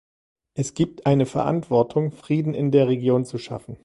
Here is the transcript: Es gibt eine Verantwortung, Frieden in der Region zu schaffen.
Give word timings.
Es 0.55 0.73
gibt 0.73 1.05
eine 1.05 1.27
Verantwortung, 1.27 2.11
Frieden 2.11 2.55
in 2.55 2.71
der 2.71 2.87
Region 2.87 3.23
zu 3.23 3.37
schaffen. 3.37 3.77